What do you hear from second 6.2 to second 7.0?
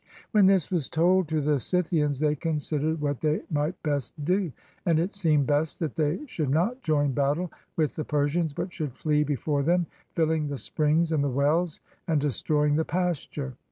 should not